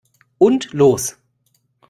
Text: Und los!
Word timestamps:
Und 0.39 0.73
los! 0.73 1.15